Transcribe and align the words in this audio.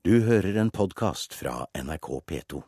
Du 0.00 0.14
hører 0.24 0.56
en 0.56 0.70
podkast 0.72 1.34
fra 1.36 1.66
NRK 1.76 2.06
P2. 2.30 2.60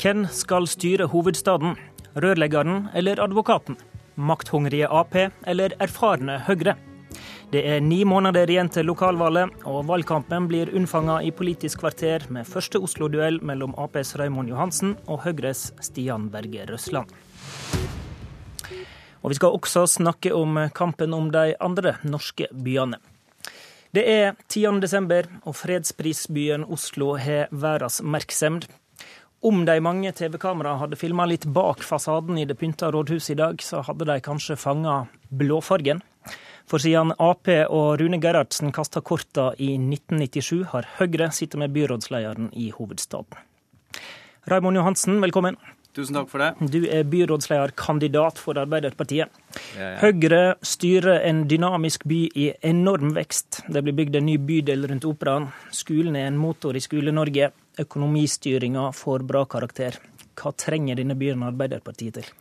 Hvem 0.00 0.24
skal 0.32 0.70
styre 0.72 1.10
hovedstaden? 1.12 1.76
Rørleggeren 2.16 2.88
eller 2.96 3.20
advokaten? 3.20 3.76
Makthungrige 4.16 4.88
Ap 4.88 5.12
eller 5.44 5.76
erfarne 5.84 6.40
Høyre? 6.48 6.78
Det 7.52 7.60
er 7.68 7.80
ni 7.84 8.00
måneder 8.08 8.50
igjen 8.50 8.70
til 8.72 8.88
lokalvalget, 8.88 9.52
og 9.68 9.84
valgkampen 9.88 10.48
blir 10.50 10.72
unnfanga 10.74 11.20
i 11.22 11.32
Politisk 11.34 11.82
kvarter 11.84 12.24
med 12.32 12.48
første 12.48 12.80
Oslo-duell 12.82 13.40
mellom 13.44 13.74
Aps 13.78 14.14
Raymond 14.18 14.48
Johansen 14.50 14.94
og 15.04 15.22
Høyres 15.26 15.68
Stian 15.84 16.30
Berge 16.32 16.64
Røsland. 16.70 17.10
Og 19.22 19.32
vi 19.32 19.38
skal 19.38 19.56
også 19.56 19.86
snakke 19.88 20.34
om 20.36 20.58
kampen 20.76 21.14
om 21.16 21.30
de 21.32 21.54
andre 21.60 21.96
norske 22.04 22.48
byene. 22.52 22.98
Det 23.94 24.02
er 24.10 24.32
10. 24.48 24.80
desember, 24.82 25.28
og 25.46 25.54
fredsprisbyen 25.54 26.64
Oslo 26.66 27.12
har 27.14 27.52
verdens 27.52 28.00
merksemd. 28.02 28.66
Om 29.44 29.62
de 29.68 29.76
mange 29.84 30.10
TV-kameraene 30.16 30.80
hadde 30.80 30.98
filma 30.98 31.28
litt 31.30 31.44
bak 31.46 31.84
fasaden 31.84 32.40
i 32.40 32.48
det 32.48 32.56
pynta 32.58 32.88
rådhuset 32.90 33.36
i 33.36 33.38
dag, 33.38 33.62
så 33.62 33.84
hadde 33.86 34.08
de 34.08 34.18
kanskje 34.24 34.56
fanga 34.58 35.04
blåfargen. 35.30 36.02
For 36.70 36.80
siden 36.80 37.12
Ap 37.20 37.48
og 37.68 38.00
Rune 38.00 38.18
Gerhardsen 38.22 38.72
kasta 38.72 39.02
korta 39.04 39.50
i 39.60 39.74
1997, 39.76 40.64
har 40.72 40.88
Høyre 40.98 41.30
sittet 41.36 41.60
med 41.60 41.74
byrådslederen 41.76 42.50
i 42.56 42.70
hovedstaden. 42.72 43.36
Raymond 44.48 44.76
Johansen, 44.80 45.20
velkommen. 45.24 45.58
Tusen 45.94 46.16
takk 46.16 46.30
for 46.32 46.42
det. 46.42 46.70
Du 46.72 46.88
er 46.90 47.04
byrådslederkandidat 47.06 48.40
for 48.42 48.58
Arbeiderpartiet. 48.58 49.30
Ja, 49.76 49.90
ja. 49.92 49.98
Høyre 50.00 50.40
styrer 50.66 51.20
en 51.28 51.44
dynamisk 51.50 52.08
by 52.10 52.18
i 52.34 52.48
enorm 52.66 53.12
vekst. 53.14 53.60
Det 53.70 53.84
blir 53.84 53.94
bygd 54.00 54.18
en 54.18 54.26
ny 54.26 54.34
bydel 54.42 54.88
rundt 54.90 55.06
Operaen. 55.06 55.52
Skolen 55.70 56.18
er 56.18 56.26
en 56.32 56.40
motor 56.40 56.74
i 56.74 56.82
Skole-Norge. 56.82 57.52
Økonomistyringa 57.84 58.88
får 58.96 59.22
bra 59.28 59.44
karakter. 59.46 60.00
Hva 60.34 60.50
trenger 60.58 60.98
denne 60.98 61.14
byen 61.18 61.46
Arbeiderpartiet 61.46 62.18
til? 62.18 62.32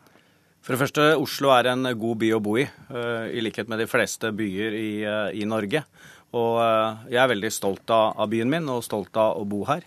For 0.64 0.72
det 0.72 0.80
første, 0.80 1.06
Oslo 1.20 1.50
er 1.52 1.68
en 1.74 1.84
god 2.00 2.20
by 2.22 2.30
å 2.38 2.40
bo 2.40 2.54
i, 2.56 2.64
eh, 2.64 3.26
i 3.36 3.42
likhet 3.44 3.68
med 3.68 3.82
de 3.84 3.88
fleste 3.92 4.30
byer 4.32 4.72
i, 4.72 5.04
eh, 5.04 5.42
i 5.42 5.44
Norge. 5.44 5.84
Og 6.32 6.54
eh, 6.64 7.12
jeg 7.12 7.20
er 7.20 7.32
veldig 7.34 7.52
stolt 7.52 7.92
av, 7.92 8.30
byen 8.32 8.50
min 8.50 8.70
og 8.72 8.80
stolt 8.82 9.12
av 9.20 9.42
å 9.42 9.44
bo 9.44 9.66
her. 9.68 9.84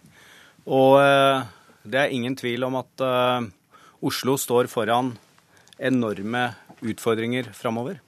Og 0.67 1.01
det 1.87 2.01
er 2.01 2.13
ingen 2.13 2.37
tvil 2.37 2.65
om 2.67 2.75
at 2.75 3.03
Oslo 4.03 4.35
står 4.35 4.67
foran 4.67 5.13
enorme 5.79 6.57
utfordringer 6.83 7.53
framover. 7.55 8.01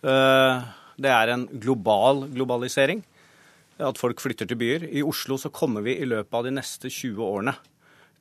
Det 0.00 1.10
er 1.12 1.28
en 1.28 1.44
global 1.46 2.24
globalisering, 2.32 3.04
at 3.78 4.00
folk 4.00 4.18
flytter 4.24 4.48
til 4.48 4.56
byer. 4.56 4.88
I 4.88 5.04
Oslo 5.04 5.36
så 5.36 5.52
kommer 5.52 5.84
vi 5.84 5.98
i 6.00 6.08
løpet 6.08 6.32
av 6.32 6.48
de 6.48 6.54
neste 6.56 6.88
20 6.88 7.20
årene 7.20 7.54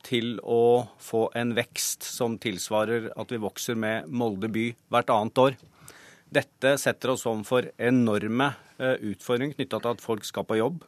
til 0.04 0.36
å 0.44 0.86
få 1.02 1.28
en 1.38 1.54
vekst 1.58 2.06
som 2.06 2.36
tilsvarer 2.42 3.12
at 3.16 3.32
vi 3.32 3.40
vokser 3.42 3.78
med 3.80 4.10
Molde 4.12 4.50
by 4.52 4.68
hvert 4.92 5.12
annet 5.14 5.42
år. 5.44 5.58
Dette 6.34 6.76
setter 6.82 7.14
oss 7.14 7.26
om 7.30 7.44
for 7.46 7.68
enorme 7.78 8.50
eh, 8.80 8.98
utfordringer 9.12 9.58
knytta 9.58 9.80
til 9.80 9.94
at 9.94 10.04
folk 10.04 10.26
skal 10.26 10.48
på 10.50 10.58
jobb. 10.60 10.82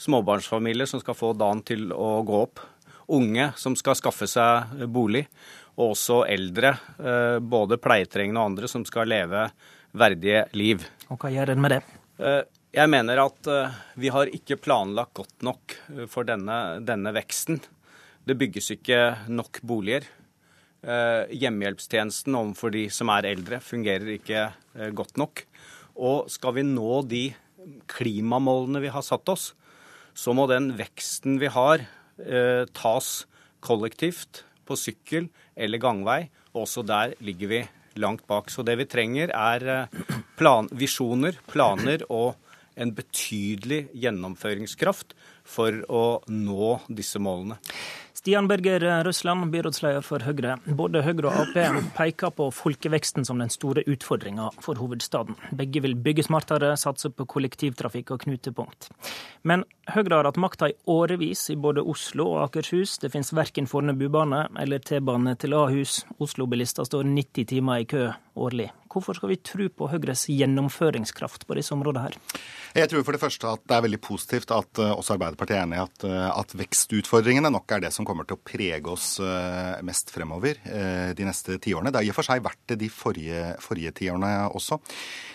Småbarnsfamilier 0.00 0.88
som 0.90 1.02
skal 1.02 1.18
få 1.18 1.32
dagen 1.38 1.62
til 1.66 1.90
å 1.92 2.22
gå 2.26 2.40
opp. 2.46 2.62
Unge 3.14 3.50
som 3.60 3.76
skal 3.76 3.98
skaffe 3.98 4.28
seg 4.30 4.86
bolig. 4.92 5.26
Og 5.74 5.96
også 5.96 6.22
eldre, 6.30 6.76
eh, 7.02 7.38
både 7.42 7.80
pleietrengende 7.82 8.40
og 8.40 8.52
andre, 8.52 8.70
som 8.70 8.86
skal 8.86 9.10
leve 9.10 9.48
verdige 9.94 10.44
liv. 10.54 10.86
Og 11.10 11.18
hva 11.18 11.32
gjør 11.34 11.54
en 11.54 11.64
med 11.64 11.74
det? 11.74 11.80
Eh, 12.22 12.42
jeg 12.74 12.90
mener 12.90 13.20
at 13.22 13.48
vi 14.02 14.10
har 14.10 14.30
ikke 14.34 14.58
planlagt 14.58 15.14
godt 15.14 15.44
nok 15.46 15.74
for 16.10 16.26
denne, 16.26 16.80
denne 16.82 17.12
veksten. 17.14 17.60
Det 18.24 18.36
bygges 18.40 18.70
ikke 18.72 18.98
nok 19.28 19.58
boliger. 19.66 20.06
Eh, 20.84 21.32
hjemmehjelpstjenesten 21.36 22.36
overfor 22.36 22.72
de 22.72 22.86
som 22.92 23.10
er 23.12 23.28
eldre, 23.34 23.58
fungerer 23.60 24.14
ikke 24.16 24.46
eh, 24.48 24.92
godt 24.96 25.18
nok. 25.20 25.42
Og 26.00 26.30
skal 26.32 26.56
vi 26.56 26.64
nå 26.64 27.02
de 27.08 27.24
klimamålene 27.92 28.80
vi 28.84 28.92
har 28.92 29.04
satt 29.04 29.28
oss, 29.32 29.52
så 30.16 30.32
må 30.36 30.46
den 30.48 30.72
veksten 30.78 31.36
vi 31.40 31.50
har, 31.52 31.84
eh, 32.24 32.64
tas 32.72 33.26
kollektivt, 33.64 34.44
på 34.64 34.78
sykkel 34.80 35.28
eller 35.60 35.76
gangvei. 35.76 36.30
Og 36.54 36.64
også 36.64 36.80
der 36.88 37.12
ligger 37.20 37.50
vi 37.50 37.60
langt 38.00 38.24
bak. 38.26 38.48
Så 38.48 38.64
det 38.64 38.78
vi 38.80 38.88
trenger, 38.88 39.28
er 39.36 39.90
plan, 40.38 40.70
visjoner, 40.72 41.36
planer 41.52 42.06
og 42.08 42.38
en 42.80 42.94
betydelig 42.96 43.90
gjennomføringskraft 43.92 45.12
for 45.44 45.84
å 45.92 46.06
nå 46.32 46.70
disse 46.88 47.20
målene. 47.20 47.60
Stian 48.24 48.46
Berger 48.48 49.04
Røsland, 49.04 49.50
byrådsleder 49.52 50.00
for 50.00 50.22
Høyre. 50.24 50.54
Både 50.64 51.02
Høyre 51.04 51.28
og 51.28 51.42
Ap 51.42 51.90
peker 51.92 52.30
på 52.32 52.46
folkeveksten 52.56 53.26
som 53.28 53.36
den 53.42 53.52
store 53.52 53.82
utfordringa 53.84 54.46
for 54.64 54.80
hovedstaden. 54.80 55.36
Begge 55.52 55.82
vil 55.84 55.92
bygge 55.92 56.24
smartere, 56.24 56.70
satse 56.80 57.10
på 57.12 57.26
kollektivtrafikk 57.28 58.14
og 58.16 58.24
knutepunkt. 58.24 58.88
Men 59.44 59.66
Høyre 59.92 60.22
har 60.22 60.30
hatt 60.30 60.40
makta 60.40 60.72
i 60.72 60.78
årevis 60.88 61.50
i 61.52 61.60
både 61.60 61.84
Oslo 61.84 62.30
og 62.30 62.46
Akershus. 62.46 62.96
Det 63.02 63.12
finnes 63.12 63.34
verken 63.36 63.68
Fornebubane 63.68 64.46
eller 64.56 64.80
T-bane 64.80 65.36
til 65.36 65.52
Ahus. 65.60 66.06
Oslo-bilister 66.16 66.88
står 66.88 67.04
90 67.04 67.52
timer 67.52 67.84
i 67.84 67.90
kø 67.92 68.06
årlig. 68.36 68.70
Hvorfor 68.94 69.16
skal 69.18 69.32
vi 69.32 69.40
tro 69.42 69.66
på 69.74 69.88
Høyres 69.90 70.28
gjennomføringskraft 70.30 71.48
på 71.48 71.56
disse 71.58 71.74
områdene 71.74 72.04
her? 72.06 72.18
Jeg 72.74 72.90
tror 72.90 73.04
for 73.06 73.16
det 73.16 73.22
første 73.22 73.50
at 73.50 73.62
det 73.70 73.74
er 73.76 73.84
veldig 73.86 74.00
positivt 74.02 74.52
at 74.54 74.80
uh, 74.82 74.92
også 74.94 75.16
Arbeiderpartiet 75.16 75.58
er 75.58 75.64
enig 75.64 75.78
i 75.78 75.82
at, 75.82 76.06
uh, 76.06 76.30
at, 76.34 76.54
vekstutfordringene 76.58 77.50
nok 77.54 77.74
er 77.74 77.84
det 77.84 77.92
som 77.94 78.06
kommer 78.06 78.26
til 78.26 78.38
å 78.38 78.42
prege 78.46 78.90
oss 78.90 79.16
uh, 79.22 79.78
mest 79.86 80.10
fremover 80.14 80.58
de 80.64 81.26
neste 81.26 81.56
tiårene. 81.62 81.90
Det 81.92 82.00
har 82.00 82.06
i 82.06 82.10
og 82.12 82.16
for 82.16 82.26
seg 82.26 82.42
vært 82.44 82.60
det 82.70 82.76
de 82.80 82.88
forrige, 82.90 83.42
forrige 83.62 83.92
tiårene 83.98 84.30
også. 84.54 84.78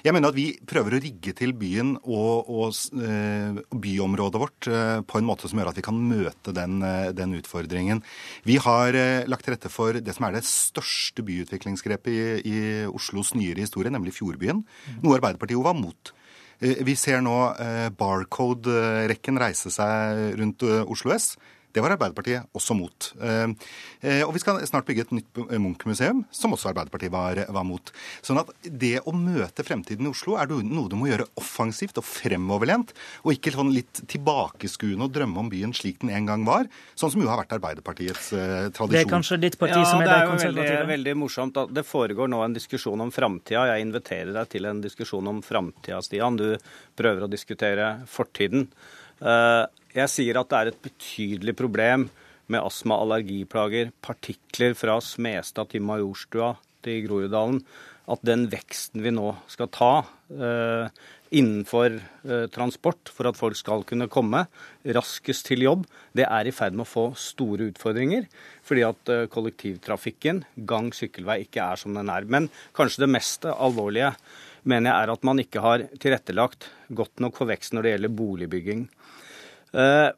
Jeg 0.06 0.16
mener 0.16 0.31
at 0.31 0.38
vi 0.38 0.48
prøver 0.68 0.96
å 0.96 1.02
rigge 1.02 1.34
til 1.38 1.54
byen 1.58 1.94
og, 2.00 2.50
og 2.50 3.76
byområdet 3.84 4.42
vårt 4.42 4.70
på 5.10 5.20
en 5.20 5.28
måte 5.28 5.50
som 5.50 5.60
gjør 5.60 5.72
at 5.72 5.80
vi 5.80 5.86
kan 5.86 6.00
møte 6.00 6.54
den, 6.56 6.80
den 7.16 7.36
utfordringen. 7.40 8.02
Vi 8.48 8.58
har 8.64 8.98
lagt 9.30 9.48
til 9.48 9.56
rette 9.56 9.72
for 9.72 10.00
det 10.00 10.16
som 10.16 10.28
er 10.28 10.38
det 10.38 10.46
største 10.48 11.26
byutviklingsgrepet 11.28 12.12
i, 12.14 12.20
i 12.50 12.60
Oslos 12.94 13.34
nyere 13.38 13.66
historie, 13.66 13.92
nemlig 13.94 14.16
Fjordbyen. 14.18 14.64
Noe 15.04 15.18
Arbeiderpartiet 15.18 15.58
jo 15.58 15.66
var 15.66 15.78
mot. 15.78 16.14
Eh, 16.60 16.82
vi 16.84 16.96
ser 17.00 17.22
nå 17.24 17.38
eh, 17.56 17.88
Barcode-rekken 17.96 19.40
reise 19.40 19.72
seg 19.72 20.36
rundt 20.40 20.66
eh, 20.68 20.84
Oslo 20.84 21.16
S. 21.16 21.34
Det 21.74 21.84
var 21.84 21.94
Arbeiderpartiet 21.96 22.50
også 22.57 22.75
mot. 22.78 23.09
Og 23.19 24.31
vi 24.34 24.41
skal 24.41 24.62
snart 24.68 24.88
bygge 24.88 25.06
et 25.06 25.12
nytt 25.13 25.40
Munch-museum, 25.62 26.24
som 26.34 26.56
også 26.56 26.72
Arbeiderpartiet 26.72 27.13
var, 27.13 27.41
var, 27.53 27.66
mot. 27.68 27.91
Sånn 28.25 28.40
at 28.41 28.50
det 28.63 29.00
å 29.06 29.13
møte 29.16 29.66
fremtiden 29.66 30.07
i 30.07 30.12
Oslo 30.12 30.38
er 30.40 30.50
noe 30.50 30.90
du 30.90 30.97
må 31.00 31.09
gjøre 31.12 31.28
offensivt 31.40 32.00
og 32.02 32.07
fremoverlent, 32.07 32.94
og 33.24 33.35
ikke 33.35 33.53
sånn 33.53 33.74
litt 33.75 34.02
tilbakeskuende 34.09 35.07
og 35.07 35.13
drømme 35.16 35.44
om 35.44 35.52
byen 35.52 35.75
slik 35.75 36.02
den 36.03 36.13
en 36.16 36.30
gang 36.30 36.46
var, 36.47 36.69
sånn 37.00 37.13
som 37.13 37.24
jo 37.24 37.30
har 37.30 37.41
vært 37.41 37.56
Arbeiderpartiets 37.59 38.31
eh, 38.34 38.69
tradisjon. 38.75 38.96
Det 38.96 39.03
er 39.03 39.12
kanskje 39.12 39.40
ditt 39.41 39.59
parti 39.62 39.78
ja, 39.78 39.88
som 39.88 40.03
er 40.03 40.09
det 40.09 40.19
konservative? 40.30 40.56
Det 40.59 40.66
er 40.66 40.74
jo 40.74 40.80
veldig, 40.80 40.94
veldig 40.94 41.18
morsomt 41.24 41.59
at 41.63 41.75
det 41.75 41.86
foregår 41.88 42.31
nå 42.31 42.44
en 42.46 42.56
diskusjon 42.56 43.06
om 43.06 43.13
framtida. 43.13 43.68
Jeg 43.74 43.88
inviterer 43.88 44.34
deg 44.36 44.53
til 44.53 44.69
en 44.69 44.81
diskusjon 44.84 45.34
om 45.34 45.44
framtida, 45.46 46.01
Stian. 46.06 46.40
Du 46.40 46.56
prøver 47.00 47.25
å 47.25 47.31
diskutere 47.31 47.91
fortiden. 48.09 48.69
Uh, 49.19 49.68
jeg 49.96 50.12
sier 50.13 50.40
at 50.40 50.50
det 50.52 50.57
er 50.59 50.72
et 50.72 50.81
betydelig 50.85 51.56
problem 51.57 52.07
med 52.50 52.66
astma, 52.66 52.97
allergiplager, 53.03 53.94
partikler 54.06 54.75
fra 54.78 54.97
Smestad 55.03 55.72
til 55.74 55.85
Majorstua 55.85 56.56
til 56.85 57.06
Groruddalen. 57.06 57.62
At 58.10 58.24
den 58.25 58.48
veksten 58.50 59.04
vi 59.06 59.12
nå 59.13 59.36
skal 59.51 59.69
ta 59.69 59.92
eh, 60.33 60.89
innenfor 61.30 62.00
eh, 62.00 62.48
transport 62.50 63.12
for 63.13 63.30
at 63.30 63.38
folk 63.38 63.57
skal 63.60 63.86
kunne 63.86 64.07
komme 64.10 64.48
raskest 64.98 65.45
til 65.45 65.68
jobb, 65.68 65.83
det 66.18 66.25
er 66.25 66.50
i 66.50 66.54
ferd 66.56 66.74
med 66.74 66.88
å 66.88 66.89
få 66.89 67.06
store 67.22 67.69
utfordringer. 67.69 68.25
Fordi 68.65 68.86
at 68.88 69.13
eh, 69.13 69.27
kollektivtrafikken, 69.30 70.42
gang, 70.69 70.89
sykkelvei, 70.95 71.44
ikke 71.45 71.68
er 71.68 71.81
som 71.81 71.94
den 71.98 72.10
er. 72.10 72.25
Men 72.25 72.50
kanskje 72.77 73.06
det 73.06 73.13
mest 73.13 73.45
alvorlige 73.45 74.15
mener 74.64 74.92
jeg 74.92 75.04
er 75.04 75.14
at 75.14 75.28
man 75.28 75.42
ikke 75.42 75.64
har 75.64 75.86
tilrettelagt 76.02 76.70
godt 76.96 77.22
nok 77.24 77.38
for 77.40 77.50
vekst 77.50 77.76
når 77.76 77.86
det 77.86 77.94
gjelder 77.94 78.18
boligbygging. 78.22 78.88
Eh, 79.74 80.10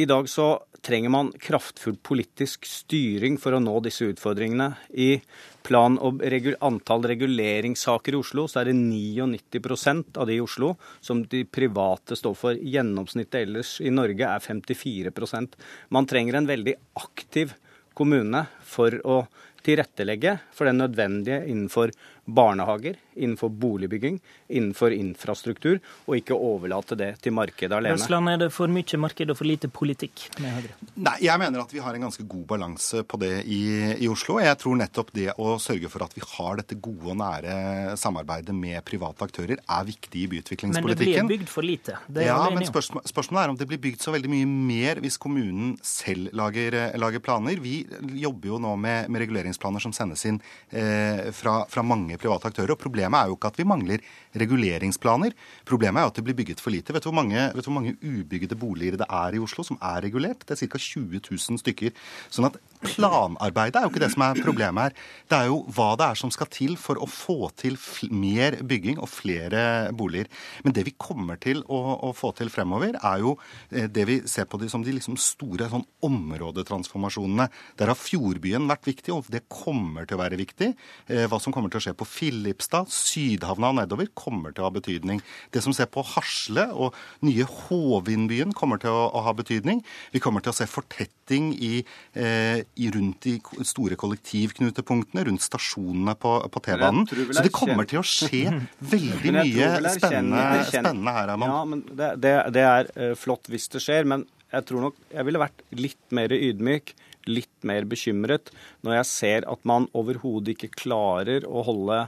I 0.00 0.06
dag 0.06 0.28
så 0.30 0.52
trenger 0.80 1.12
man 1.12 1.32
kraftfull 1.32 1.96
politisk 2.02 2.64
styring 2.68 3.36
for 3.40 3.56
å 3.56 3.60
nå 3.62 3.74
disse 3.84 4.06
utfordringene. 4.08 4.70
I 4.96 5.20
plan- 5.66 5.98
og 6.00 6.22
regu 6.22 6.54
antall 6.64 7.04
reguleringssaker 7.10 8.14
i 8.14 8.20
Oslo, 8.20 8.46
så 8.48 8.60
er 8.62 8.70
det 8.70 8.78
99% 8.78 10.16
av 10.16 10.26
de 10.26 10.38
i 10.38 10.40
Oslo 10.40 10.76
som 11.00 11.22
de 11.24 11.44
private 11.44 12.16
står 12.16 12.36
for. 12.38 12.54
Gjennomsnittet 12.54 13.42
ellers 13.42 13.80
i 13.80 13.92
Norge 13.92 14.24
er 14.24 14.40
54% 14.40 15.58
Man 15.90 16.06
trenger 16.06 16.34
en 16.38 16.48
veldig 16.48 16.74
aktiv 16.96 17.54
kommune 17.94 18.46
for 18.64 18.94
å 19.04 19.26
tilrettelegge 19.66 20.38
for 20.56 20.68
det 20.68 20.76
nødvendige 20.78 21.44
innenfor 21.50 21.92
barnehager, 22.34 22.98
innenfor 23.14 23.50
boligbygging, 23.60 24.20
innenfor 24.48 24.94
infrastruktur, 24.94 25.80
og 26.06 26.16
ikke 26.18 26.36
overlate 26.36 26.96
det 26.98 27.10
til 27.24 27.34
markedet 27.36 27.76
alene. 27.76 27.98
Røsland, 27.98 28.30
er 28.32 28.44
det 28.44 28.50
for 28.54 28.72
mye 28.72 29.00
marked 29.02 29.32
og 29.32 29.38
for 29.38 29.48
lite 29.48 29.70
politikk 29.72 30.26
med 30.40 30.56
Høyre? 30.56 30.76
Nei, 31.00 31.16
jeg 31.26 31.42
mener 31.42 31.64
at 31.64 31.74
vi 31.74 31.82
har 31.82 31.96
en 31.96 32.06
ganske 32.06 32.26
god 32.30 32.46
balanse 32.54 33.02
på 33.08 33.20
det 33.20 33.32
i, 33.50 33.60
i 34.00 34.10
Oslo. 34.10 34.38
Jeg 34.42 34.58
tror 34.62 34.78
nettopp 34.80 35.12
det 35.16 35.28
å 35.40 35.56
sørge 35.62 35.90
for 35.92 36.06
at 36.06 36.16
vi 36.16 36.24
har 36.36 36.60
dette 36.60 36.78
gode 36.80 37.12
og 37.12 37.18
nære 37.20 37.96
samarbeidet 38.00 38.54
med 38.56 38.80
private 38.86 39.26
aktører, 39.26 39.60
er 39.60 39.88
viktig 39.88 40.24
i 40.24 40.28
byutviklingspolitikken. 40.34 41.26
Men 41.26 41.30
det 41.30 41.36
blir 41.36 41.44
bygd 41.44 41.52
for 41.52 41.66
lite. 41.66 41.98
Det 42.08 42.26
ja, 42.28 42.38
men 42.52 42.66
spørsmål, 42.68 43.04
spørsmålet 43.08 43.42
er 43.44 43.54
om 43.54 43.60
det 43.60 43.68
blir 43.70 43.82
bygd 43.82 44.04
så 44.04 44.14
veldig 44.14 44.32
mye 44.32 44.48
mer 44.50 45.02
hvis 45.04 45.18
kommunen 45.20 45.74
selv 45.86 46.30
lager, 46.36 46.76
lager 47.00 47.24
planer. 47.24 47.60
Vi 47.62 47.82
jobber 48.20 48.54
jo 48.54 48.60
nå 48.62 48.74
med, 48.80 49.10
med 49.10 49.24
reguleringsplaner 49.24 49.82
som 49.82 49.94
sendes 49.96 50.24
inn 50.28 50.40
eh, 50.70 51.30
fra, 51.36 51.60
fra 51.70 51.84
mange 51.86 52.18
private 52.20 52.50
aktører. 52.50 52.74
og 52.74 52.82
Problemet 52.82 53.18
er 53.18 53.30
jo 53.30 53.38
ikke 53.38 53.50
at 53.52 53.60
vi 53.60 53.68
mangler 53.68 54.04
reguleringsplaner. 54.36 55.34
Problemet 55.68 56.02
er 56.02 56.10
at 56.10 56.18
det 56.18 56.26
blir 56.26 56.38
bygget 56.38 56.62
for 56.62 56.74
lite. 56.74 56.94
Vet 56.94 57.04
du 57.04 57.10
hvor 57.10 57.18
mange, 57.18 57.48
du 57.54 57.62
hvor 57.64 57.76
mange 57.76 57.96
ubygde 58.00 58.58
boliger 58.58 59.00
det 59.00 59.08
er 59.08 59.36
i 59.36 59.42
Oslo 59.42 59.64
som 59.66 59.78
er 59.80 60.04
regulert? 60.06 60.44
Det 60.46 60.56
er 60.56 60.68
ca. 60.68 60.80
20 60.80 61.20
000 61.30 61.60
stykker. 61.62 61.94
Sånn 62.32 62.48
at 62.48 62.58
planarbeidet 62.80 63.80
er 63.80 63.86
jo 63.86 63.92
ikke 63.92 64.02
det 64.02 64.12
som 64.14 64.24
er 64.24 64.40
problemet 64.40 64.88
her. 64.88 64.96
Det 65.30 65.38
er 65.38 65.50
jo 65.50 65.60
hva 65.74 65.90
det 66.00 66.06
er 66.08 66.20
som 66.20 66.32
skal 66.32 66.48
til 66.52 66.76
for 66.80 67.00
å 67.00 67.08
få 67.10 67.50
til 67.60 67.76
mer 68.12 68.58
bygging 68.66 69.00
og 69.00 69.10
flere 69.12 69.90
boliger. 69.96 70.30
Men 70.64 70.76
det 70.76 70.86
vi 70.88 70.96
kommer 70.96 71.40
til 71.40 71.62
å, 71.66 71.80
å 72.08 72.12
få 72.16 72.32
til 72.38 72.52
fremover, 72.52 72.96
er 72.96 73.24
jo 73.24 73.36
eh, 73.70 73.88
det 73.90 74.06
vi 74.08 74.18
ser 74.30 74.48
på 74.50 74.60
de, 74.60 74.70
som 74.72 74.84
de 74.84 74.94
liksom 74.96 75.18
store 75.20 75.68
sånn 75.72 75.86
områdetransformasjonene. 76.06 77.48
Der 77.80 77.92
har 77.92 77.98
Fjordbyen 77.98 78.68
vært 78.70 78.88
viktig, 78.88 79.14
og 79.14 79.28
det 79.32 79.44
kommer 79.52 80.08
til 80.08 80.18
å 80.18 80.22
være 80.22 80.40
viktig. 80.40 80.72
Eh, 81.08 81.26
hva 81.30 81.40
som 81.42 81.54
kommer 81.54 81.72
til 81.72 81.82
å 81.82 81.86
skje 81.88 81.96
på 82.00 82.08
Filipstad, 82.08 82.90
Sydhavna 82.92 83.70
og 83.70 83.78
nedover, 83.82 84.08
kommer 84.16 84.54
til 84.54 84.64
å 84.64 84.70
ha 84.70 84.74
betydning. 84.74 85.20
Det 85.52 85.62
som 85.64 85.74
ser 85.76 85.90
på 85.92 86.04
Hasle 86.14 86.66
og 86.72 86.96
nye 87.26 87.46
Hovindbyen, 87.46 88.54
kommer 88.56 88.80
til 88.80 88.94
å, 88.94 89.06
å 89.12 89.24
ha 89.26 89.34
betydning. 89.36 89.82
Vi 90.14 90.22
kommer 90.22 90.44
til 90.44 90.54
å 90.54 90.56
se 90.56 90.68
fortetting 90.70 91.52
i, 91.54 91.72
eh, 92.14 92.62
i 92.80 92.90
rundt 92.94 93.28
de 93.28 93.36
store 93.68 93.98
kollektivknutepunktene, 94.00 95.26
rundt 95.28 95.44
stasjonene 95.44 96.16
på, 96.20 96.36
på 96.50 96.64
T-banen. 96.66 97.06
Så 97.10 97.44
det 97.44 97.54
kommer 97.54 97.88
til 97.90 98.02
å 98.02 98.06
skje 98.06 98.44
veldig 98.94 99.36
mye 99.36 99.70
spennende, 99.96 100.66
spennende, 100.70 101.16
her, 101.16 101.34
Herman. 101.34 101.54
Ja, 101.54 101.62
men 101.68 101.86
det, 101.90 102.12
det, 102.24 102.36
det 102.56 102.66
er 102.66 102.92
uh, 102.96 103.16
flott 103.18 103.50
hvis 103.52 103.68
det 103.72 103.84
skjer. 103.84 104.08
men 104.08 104.26
jeg 104.50 104.66
tror 104.68 104.86
nok 104.86 104.98
jeg 105.12 105.26
ville 105.28 105.42
vært 105.42 105.62
litt 105.78 106.16
mer 106.16 106.34
ydmyk, 106.34 106.94
litt 107.30 107.66
mer 107.68 107.86
bekymret, 107.88 108.50
når 108.84 109.00
jeg 109.00 109.10
ser 109.10 109.46
at 109.50 109.66
man 109.68 109.88
overhodet 109.96 110.56
ikke 110.56 110.72
klarer 110.84 111.46
å 111.46 111.64
holde 111.66 112.02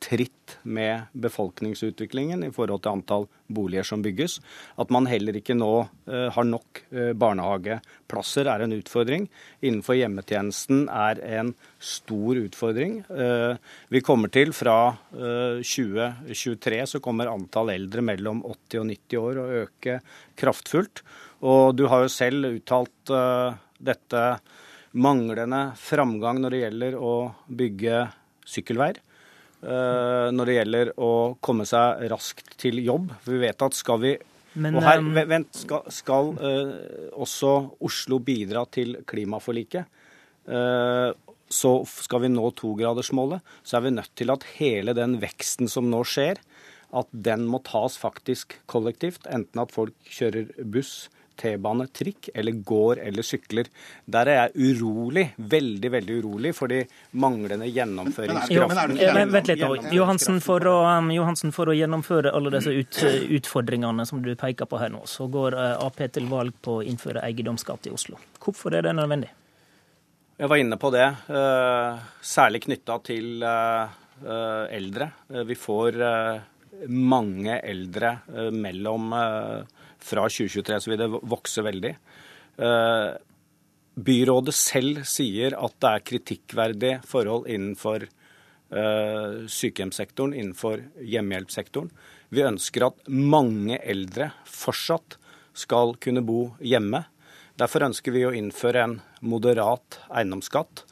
tritt 0.00 0.56
med 0.62 1.08
befolkningsutviklingen 1.12 2.44
i 2.46 2.50
forhold 2.54 2.82
til 2.84 2.96
antall 2.96 3.26
boliger 3.50 3.86
som 3.86 4.02
bygges. 4.04 4.38
At 4.80 4.92
man 4.94 5.08
heller 5.10 5.36
ikke 5.38 5.56
nå 5.56 5.72
uh, 5.84 6.28
har 6.34 6.46
nok 6.46 6.82
uh, 6.92 7.12
barnehageplasser 7.18 8.50
er 8.50 8.64
en 8.64 8.76
utfordring. 8.76 9.26
Innenfor 9.62 9.98
hjemmetjenesten 9.98 10.86
er 10.92 11.22
en 11.40 11.54
stor 11.82 12.38
utfordring. 12.40 13.00
Uh, 13.10 13.56
vi 13.92 14.02
kommer 14.04 14.32
til 14.32 14.54
fra 14.56 14.78
2023 15.18 16.80
så 16.92 17.00
kommer 17.02 17.30
antall 17.30 17.72
eldre 17.72 18.02
mellom 18.04 18.40
80 18.46 18.80
og 18.82 18.86
90 18.90 19.20
år 19.22 19.40
å 19.40 19.48
øke 19.64 19.98
kraftfullt. 20.38 21.02
Og 21.48 21.74
du 21.78 21.86
har 21.90 22.04
jo 22.04 22.12
selv 22.12 22.48
uttalt 22.50 23.12
dette 23.78 24.22
manglende 24.98 25.60
framgang 25.78 26.40
når 26.42 26.54
det 26.54 26.62
gjelder 26.64 26.96
å 26.98 27.12
bygge 27.60 28.00
sykkelveier. 28.48 29.02
Uh, 29.58 30.30
når 30.30 30.46
det 30.46 30.54
gjelder 30.54 30.88
å 31.02 31.12
komme 31.42 31.64
seg 31.66 32.04
raskt 32.12 32.52
til 32.62 32.78
jobb. 32.78 33.10
For 33.24 33.34
vi 33.34 33.40
vet 33.42 33.64
at 33.66 33.74
skal 33.74 33.98
vi 34.04 34.12
Men, 34.58 34.76
Og 34.78 34.84
her, 34.86 35.02
eh, 35.02 35.26
vent, 35.26 35.50
skal, 35.54 35.82
skal 35.90 36.30
uh, 36.38 37.10
også 37.18 37.50
Oslo 37.84 38.20
bidra 38.22 38.64
til 38.70 39.00
klimaforliket, 39.06 39.94
så 40.48 41.70
skal 41.84 42.22
vi 42.22 42.30
nå 42.32 42.46
togradersmålet, 42.56 43.42
så 43.60 43.76
er 43.76 43.82
vi 43.84 43.90
nødt 43.92 44.14
til 44.16 44.30
at 44.32 44.46
hele 44.56 44.94
den 44.96 45.18
veksten 45.20 45.68
som 45.68 45.90
nå 45.92 46.00
skjer, 46.08 46.40
at 46.96 47.10
den 47.12 47.44
må 47.52 47.60
tas 47.66 47.98
faktisk 48.00 48.56
kollektivt. 48.64 49.28
Enten 49.28 49.60
at 49.60 49.74
folk 49.74 49.92
kjører 50.08 50.48
buss 50.64 51.10
T-bane, 51.38 51.86
trikk, 51.94 52.30
eller 52.34 52.56
går 52.66 53.00
eller 53.06 53.26
sykler. 53.26 53.70
Der 54.04 54.30
er 54.30 54.38
jeg 54.40 54.74
urolig, 54.78 55.24
veldig 55.38 55.90
veldig 55.94 56.18
urolig, 56.22 56.52
for 56.56 56.70
de 56.72 56.82
manglende 57.22 57.68
gjennomføringskraften. 57.70 58.98
Vent 59.32 59.50
litt, 59.52 59.64
Johansen 59.94 60.40
for, 60.44 60.66
å, 60.66 60.76
um, 60.98 61.12
Johansen, 61.14 61.54
for 61.54 61.70
å 61.70 61.76
gjennomføre 61.76 62.32
alle 62.34 62.52
disse 62.56 62.74
ut, 62.74 63.00
utfordringene 63.38 64.06
som 64.08 64.22
du 64.24 64.34
peker 64.38 64.68
på 64.68 64.82
her 64.82 64.92
nå, 64.94 65.04
så 65.08 65.28
går 65.30 65.56
uh, 65.58 65.86
Ap 65.86 65.98
til 65.98 66.28
valg 66.30 66.54
på 66.62 66.80
å 66.80 66.84
innføre 66.86 67.22
eiendomsskatt 67.26 67.88
i 67.88 67.94
Oslo. 67.94 68.18
Hvorfor 68.42 68.76
er 68.76 68.86
det 68.86 68.94
nødvendig? 68.98 69.32
Jeg 70.38 70.50
var 70.50 70.60
inne 70.62 70.76
på 70.78 70.92
det, 70.94 71.06
særlig 72.22 72.60
knytta 72.62 73.00
til 73.02 73.42
eldre. 73.42 75.08
Vi 75.48 75.56
får 75.58 75.98
mange 76.86 77.58
eldre 77.58 78.18
mellom 78.54 79.10
fra 79.98 80.28
2023 80.28 80.80
så 80.80 80.92
vil 80.92 81.00
det 81.00 81.08
vokse 81.10 81.64
veldig. 81.66 81.94
Eh, 82.58 83.10
byrådet 83.98 84.54
selv 84.54 85.02
sier 85.08 85.56
at 85.58 85.76
det 85.82 85.90
er 85.90 86.06
kritikkverdige 86.12 87.00
forhold 87.06 87.48
innenfor 87.50 88.06
eh, 88.06 89.44
sykehjemssektoren, 89.50 90.34
innenfor 90.34 90.84
hjemmehjelpssektoren. 91.02 91.90
Vi 92.34 92.46
ønsker 92.46 92.88
at 92.88 93.06
mange 93.10 93.80
eldre 93.82 94.32
fortsatt 94.46 95.18
skal 95.58 95.96
kunne 96.02 96.22
bo 96.22 96.52
hjemme. 96.62 97.04
Derfor 97.58 97.88
ønsker 97.88 98.14
vi 98.14 98.26
å 98.26 98.34
innføre 98.36 98.84
en 98.84 98.98
moderat 99.26 100.00
eiendomsskatt. 100.10 100.84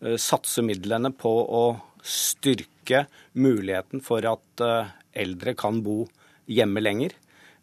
Eh, 0.00 0.16
satse 0.20 0.64
midlene 0.64 1.12
på 1.12 1.32
å 1.44 1.64
styrke 2.04 3.06
muligheten 3.32 4.02
for 4.04 4.24
at 4.28 4.62
eldre 5.14 5.54
kan 5.58 5.82
bo 5.84 6.04
hjemme 6.50 6.82
lenger. 6.82 7.14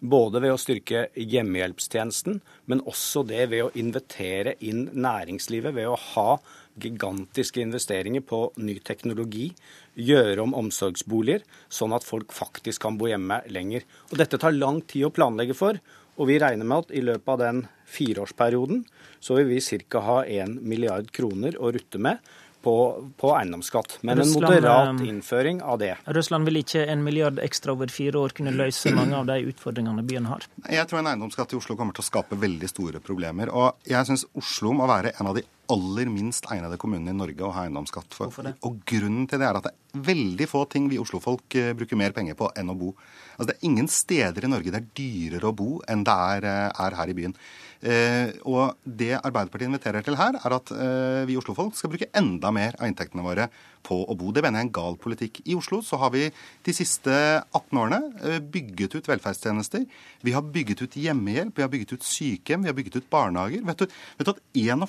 Både 0.01 0.39
ved 0.41 0.55
å 0.55 0.57
styrke 0.57 1.03
hjemmehjelpstjenesten, 1.13 2.39
men 2.65 2.81
også 2.89 3.21
det 3.29 3.43
ved 3.51 3.67
å 3.67 3.73
invitere 3.77 4.55
inn 4.65 4.87
næringslivet. 4.97 5.75
Ved 5.77 5.91
å 5.91 5.99
ha 6.15 6.39
gigantiske 6.81 7.61
investeringer 7.61 8.23
på 8.25 8.47
ny 8.57 8.79
teknologi. 8.81 9.51
Gjøre 9.93 10.41
om 10.41 10.55
omsorgsboliger, 10.57 11.45
sånn 11.69 11.93
at 11.93 12.07
folk 12.07 12.33
faktisk 12.33 12.81
kan 12.87 12.97
bo 12.97 13.11
hjemme 13.11 13.43
lenger. 13.53 13.85
Og 14.09 14.17
Dette 14.23 14.41
tar 14.41 14.57
lang 14.57 14.81
tid 14.81 15.05
å 15.05 15.13
planlegge 15.13 15.57
for. 15.57 15.77
Og 16.17 16.27
vi 16.27 16.39
regner 16.41 16.67
med 16.67 16.87
at 16.87 16.95
i 16.97 17.03
løpet 17.05 17.33
av 17.35 17.41
den 17.41 17.61
fireårsperioden 17.91 18.83
så 19.21 19.37
vil 19.37 19.51
vi 19.53 19.85
ca. 19.85 20.01
ha 20.01 20.23
1 20.25 20.59
milliard 20.61 21.11
kroner 21.13 21.57
å 21.61 21.71
rutte 21.71 22.01
med 22.01 22.17
på, 22.61 22.75
på 23.17 23.31
eiendomsskatt, 23.35 23.97
men 24.01 24.19
Russland, 24.19 24.45
en 24.45 24.53
moderat 24.53 25.01
eh, 25.01 25.09
innføring 25.09 25.61
av 25.61 25.79
det. 25.81 25.93
Russland 26.17 26.49
vil 26.49 26.61
ikke 26.61 26.85
en 26.93 27.03
milliard 27.05 27.41
ekstra 27.43 27.75
over 27.75 27.91
fire 27.93 28.21
år 28.21 28.35
kunne 28.37 28.53
løse 28.55 28.93
mange 28.95 29.17
av 29.17 29.29
de 29.29 29.39
utfordringene 29.51 30.05
byen 30.07 30.29
har? 30.29 30.45
Jeg 30.69 30.87
tror 30.89 31.01
en 31.01 31.11
eiendomsskatt 31.13 31.55
i 31.55 31.59
Oslo 31.59 31.77
kommer 31.79 31.97
til 31.97 32.05
å 32.05 32.09
skape 32.09 32.37
veldig 32.41 32.69
store 32.71 33.01
problemer. 33.03 33.51
Og 33.53 33.89
jeg 33.89 34.09
syns 34.09 34.27
Oslo 34.37 34.75
må 34.77 34.89
være 34.89 35.15
en 35.17 35.31
av 35.31 35.39
de 35.39 35.45
aller 35.71 36.11
minst 36.11 36.47
egnede 36.51 36.77
kommunene 36.81 37.13
i 37.13 37.17
Norge 37.17 37.47
å 37.47 37.53
ha 37.55 37.65
eiendomsskatt 37.65 38.13
for. 38.17 38.29
Hvorfor 38.29 38.49
det? 38.49 38.55
Og 38.67 38.77
grunnen 38.87 39.27
til 39.29 39.41
det 39.41 39.47
er 39.47 39.59
at 39.59 39.67
det 39.67 39.73
er 39.73 40.05
veldig 40.11 40.47
få 40.49 40.65
ting 40.71 40.87
vi 40.91 40.99
oslofolk 41.01 41.57
eh, 41.59 41.73
bruker 41.77 41.99
mer 41.99 42.15
penger 42.15 42.37
på 42.39 42.51
enn 42.59 42.71
å 42.73 42.77
bo. 42.77 42.93
Altså 43.37 43.51
Det 43.51 43.57
er 43.57 43.67
ingen 43.71 43.89
steder 43.91 44.45
i 44.47 44.51
Norge 44.51 44.73
det 44.73 44.81
er 44.81 44.93
dyrere 44.97 45.51
å 45.51 45.55
bo 45.57 45.81
enn 45.89 46.05
det 46.07 46.17
er, 46.35 46.49
eh, 46.51 46.85
er 46.85 46.99
her 46.99 47.11
i 47.11 47.17
byen. 47.17 47.37
Eh, 47.81 48.29
og 48.45 48.77
det 48.85 49.15
Arbeiderpartiet 49.17 49.65
inviterer 49.65 50.05
til 50.05 50.17
her, 50.19 50.35
er 50.37 50.53
at 50.53 50.71
eh, 50.75 51.23
vi 51.25 51.37
oslofolk 51.39 51.73
skal 51.77 51.89
bruke 51.89 52.11
enda 52.13 52.51
mer 52.53 52.75
av 52.77 52.85
inntektene 52.85 53.25
våre 53.25 53.47
på 53.81 53.97
å 54.05 54.13
bo. 54.17 54.29
Det 54.29 54.43
mener 54.45 54.61
jeg 54.61 54.67
er 54.67 54.69
en 54.69 54.75
gal 54.75 54.97
politikk. 55.01 55.39
I 55.49 55.55
Oslo 55.57 55.79
så 55.85 55.97
har 56.03 56.11
vi 56.13 56.27
de 56.29 56.75
siste 56.77 57.11
18 57.57 57.79
årene 57.81 57.99
eh, 58.21 58.37
bygget 58.53 58.99
ut 58.99 59.09
velferdstjenester. 59.09 59.87
Vi 60.21 60.35
har 60.35 60.45
bygget 60.45 60.85
ut 60.85 60.99
hjemmehjelp, 61.01 61.55
vi 61.57 61.65
har 61.65 61.71
bygget 61.73 61.95
ut 61.97 62.05
sykehjem, 62.05 62.67
vi 62.67 62.69
har 62.69 62.77
bygget 62.77 62.99
ut 63.01 63.09
barnehager. 63.09 63.65
Vet 63.71 63.81
du, 63.81 63.97
vet 64.19 64.29
du 64.29 64.33
at 64.35 64.43
41 64.61 64.85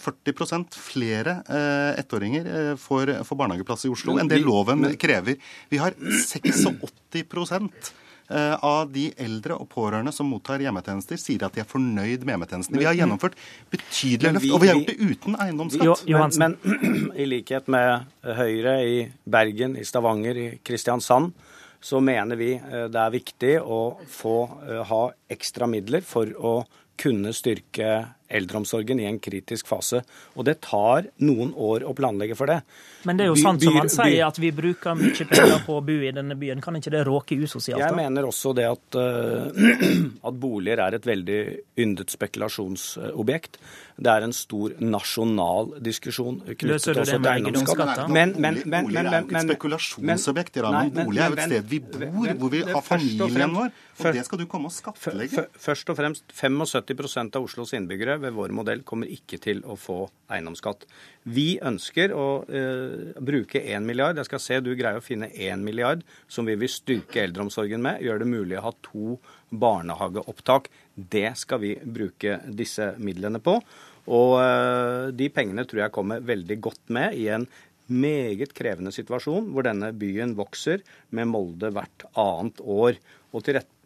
flere 0.79 1.39
eh, 1.49 2.01
ettåringer 2.03 2.53
eh, 2.53 2.77
får, 2.81 3.19
får 3.27 3.41
barnehageplass 3.43 3.87
i 3.89 3.93
Oslo 3.93 4.19
enn 4.21 4.31
det 4.31 4.43
loven 4.43 4.87
krever? 5.01 5.37
Vi 5.73 5.81
har 5.83 5.97
86 5.99 7.93
Eh, 8.33 8.55
av 8.65 8.89
de 8.93 9.11
eldre 9.21 9.59
og 9.61 9.67
pårørende 9.69 10.13
som 10.15 10.29
mottar 10.31 10.63
hjemmetjenester, 10.63 11.19
sier 11.21 11.43
at 11.45 11.53
de 11.53 11.61
er 11.61 11.67
fornøyd 11.69 12.23
med 12.23 12.33
hjemmetjenestene. 12.33 12.79
Vi 12.81 12.87
har 12.87 12.97
gjennomført 12.97 13.35
betydelige 13.73 14.39
løft, 14.39 14.53
og 14.55 14.63
vi 14.63 14.71
har 14.71 14.79
gjort 14.79 14.93
det 14.93 15.11
uten 15.11 15.37
eiendomsskatt. 15.43 16.05
Men, 16.09 16.55
men, 16.63 17.11
i 17.23 17.27
likhet 17.29 17.69
med 17.73 18.07
Høyre 18.25 18.77
i 18.89 18.95
Bergen, 19.29 19.77
i 19.77 19.85
Stavanger, 19.85 20.39
i 20.39 20.47
Kristiansand, 20.65 21.35
så 21.83 22.01
mener 22.01 22.39
vi 22.39 22.55
det 22.63 23.01
er 23.03 23.13
viktig 23.13 23.57
å 23.61 23.83
få 24.09 24.37
ha 24.87 25.03
ekstra 25.35 25.67
midler 25.67 26.05
for 26.07 26.31
å 26.39 26.55
kunne 27.03 27.35
styrke 27.35 27.91
eldreomsorgen 28.33 29.01
i 29.03 29.07
en 29.09 29.19
kritisk 29.23 29.69
fase. 29.71 30.03
Og 30.37 30.45
det 30.49 30.59
tar 30.65 31.07
noen 31.23 31.53
år 31.55 31.85
å 31.89 31.95
planlegge 31.97 32.37
for 32.39 32.47
det. 32.51 32.61
Men 33.05 33.19
det 33.19 33.25
er 33.27 33.31
jo 33.33 33.35
By- 33.39 33.43
sant 33.43 33.63
som 33.67 33.77
han 33.77 33.89
sier, 33.93 34.27
at 34.27 34.39
vi 34.39 34.51
bruker 34.55 34.95
mye 34.99 35.27
penger 35.29 35.63
på 35.67 35.77
å 35.79 35.85
bo 35.85 35.97
i 36.07 36.13
denne 36.15 36.37
byen. 36.39 36.61
Kan 36.63 36.77
ikke 36.79 36.93
det 36.95 37.05
råke 37.07 37.37
usosialt? 37.39 37.81
Jeg 37.83 37.91
da? 37.91 37.97
mener 37.99 38.29
også 38.29 38.55
det 38.55 38.67
at, 38.71 38.99
eh, 38.99 40.03
at 40.29 40.35
boliger 40.41 40.79
er 40.87 40.95
et 40.99 41.07
veldig 41.09 41.41
yndet 41.83 42.11
spekulasjonsobjekt. 42.15 43.59
Det 44.03 44.11
er 44.11 44.25
en 44.27 44.33
stor 44.35 44.73
nasjonal 44.81 45.75
diskusjon 45.85 46.41
knyttet 46.47 46.69
Løser 46.71 47.01
også 47.03 47.19
til 47.19 47.29
eiendomsskatt. 47.35 48.09
Men, 48.09 48.33
men, 48.41 48.63
men, 48.65 48.89
men, 48.93 49.07
er 49.07 49.19
jo 49.21 49.27
ikke 49.27 49.33
men- 49.33 49.43
et 49.43 49.51
spekulasjonsobjekt. 49.51 50.61
bolig 50.63 51.21
er 51.23 51.29
jo 51.29 51.37
et 51.37 51.47
sted 51.51 51.69
vi 51.69 51.79
bor, 51.81 51.99
men- 52.01 52.39
hvor 52.39 52.51
vi 52.51 52.63
har 52.63 52.83
familien 52.83 53.55
vår. 53.59 53.73
Og 53.93 54.07
først- 54.07 54.17
det 54.17 54.25
skal 54.25 54.39
du 54.39 54.47
komme 54.47 54.67
og 54.67 54.73
skattlegge. 54.73 55.47
Først 55.59 55.91
og 55.91 55.97
fremst, 55.97 56.25
75 56.33 57.37
av 57.37 57.43
Oslos 57.45 57.73
innbyggere 57.77 58.19
ved 58.23 58.35
vår 58.37 58.55
modell 58.57 58.83
kommer 58.87 59.11
ikke 59.11 59.39
til 59.43 59.63
å 59.69 59.77
få 59.79 60.05
eiendomsskatt. 60.33 60.87
Vi 61.35 61.59
ønsker 61.63 62.15
å 62.17 62.27
eh, 62.49 63.13
bruke 63.21 63.63
1 63.63 63.85
milliard. 63.87 64.21
Jeg 64.21 64.31
skal 64.31 64.43
se 64.43 64.61
du 64.65 64.73
greier 64.79 65.01
å 65.01 65.05
finne 65.05 65.31
1 65.33 65.65
milliard 65.65 66.05
som 66.31 66.49
vi 66.49 66.57
vil 66.61 66.73
styrke 66.73 67.25
eldreomsorgen 67.27 67.83
med. 67.85 68.03
Gjøre 68.07 68.25
det 68.25 68.31
mulig 68.33 68.59
å 68.61 68.67
ha 68.69 68.75
to 68.87 69.19
barnehageopptak. 69.51 70.71
Det 70.95 71.33
skal 71.41 71.63
vi 71.63 71.75
bruke 71.83 72.41
disse 72.49 72.93
midlene 73.03 73.43
på. 73.43 73.59
Og 74.13 74.39
eh, 74.41 75.11
de 75.15 75.29
pengene 75.35 75.67
tror 75.69 75.85
jeg 75.85 75.95
kommer 75.95 76.25
veldig 76.25 76.59
godt 76.63 76.95
med 76.95 77.19
i 77.19 77.29
en 77.35 77.47
meget 77.93 78.55
krevende 78.57 78.93
situasjon 78.95 79.51
hvor 79.53 79.67
denne 79.67 79.91
byen 79.97 80.37
vokser 80.39 80.83
med 81.15 81.29
Molde 81.31 81.73
hvert 81.75 82.07
annet 82.19 82.63
år. 82.63 82.99
Og 83.33 83.45
til 83.45 83.59
rette 83.59 83.82